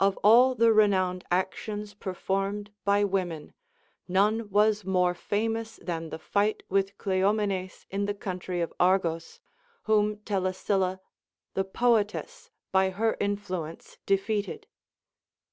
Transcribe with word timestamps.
Of 0.00 0.16
all 0.24 0.56
the 0.56 0.72
renowned 0.72 1.22
actions 1.30 1.94
performed 1.94 2.72
by 2.84 3.04
women, 3.04 3.54
none 4.08 4.48
w^as 4.48 4.84
more 4.84 5.14
famous 5.14 5.78
than 5.80 6.10
the 6.10 6.18
fight 6.18 6.64
with 6.68 6.98
Cleomenes 6.98 7.86
in 7.88 8.06
the 8.06 8.14
country 8.14 8.60
of 8.60 8.72
Argos, 8.80 9.38
whom 9.84 10.16
Telesilla 10.24 10.98
the 11.54 11.62
poetess 11.64 12.50
by 12.72 12.90
her 12.90 13.12
in 13.12 13.36
fluence 13.36 13.96
defeated. 14.06 14.66